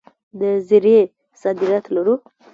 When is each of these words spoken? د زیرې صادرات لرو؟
د 0.39 0.41
زیرې 0.67 0.99
صادرات 1.41 1.85
لرو؟ 1.95 2.15